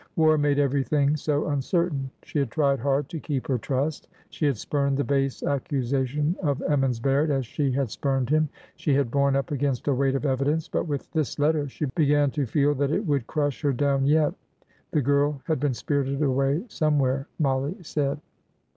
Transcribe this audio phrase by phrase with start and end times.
[0.15, 2.09] War made everything so uncertain.
[2.23, 6.35] She had tried hard to keep her trust; she had spurned the base accusa tion
[6.41, 10.15] of Emmons Baird as she had spurned him; she had borne up against a weight
[10.15, 13.61] of evidence; but with this let ter she began to feel that it would crush
[13.61, 14.33] her down yet....
[14.89, 18.19] The girl had been spirited away somewhere, Mollie said.